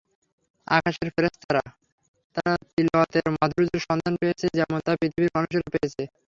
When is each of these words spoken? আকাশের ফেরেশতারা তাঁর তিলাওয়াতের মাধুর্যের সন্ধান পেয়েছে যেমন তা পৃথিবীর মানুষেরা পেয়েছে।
আকাশের 0.67 1.09
ফেরেশতারা 1.15 1.63
তাঁর 2.35 2.59
তিলাওয়াতের 2.71 3.25
মাধুর্যের 3.35 3.81
সন্ধান 3.87 4.13
পেয়েছে 4.21 4.45
যেমন 4.57 4.77
তা 4.85 4.91
পৃথিবীর 4.99 5.35
মানুষেরা 5.35 5.67
পেয়েছে। 5.73 6.03